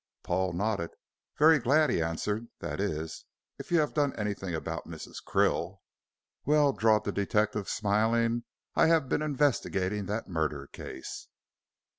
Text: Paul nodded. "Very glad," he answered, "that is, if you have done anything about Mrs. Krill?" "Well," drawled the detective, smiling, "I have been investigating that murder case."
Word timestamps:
Paul 0.23 0.53
nodded. 0.53 0.89
"Very 1.37 1.59
glad," 1.59 1.91
he 1.91 2.01
answered, 2.01 2.47
"that 2.57 2.79
is, 2.79 3.23
if 3.59 3.71
you 3.71 3.77
have 3.81 3.93
done 3.93 4.15
anything 4.15 4.55
about 4.55 4.87
Mrs. 4.87 5.17
Krill?" 5.23 5.77
"Well," 6.43 6.73
drawled 6.73 7.05
the 7.05 7.11
detective, 7.11 7.69
smiling, 7.69 8.45
"I 8.73 8.87
have 8.87 9.09
been 9.09 9.21
investigating 9.21 10.07
that 10.07 10.27
murder 10.27 10.65
case." 10.65 11.27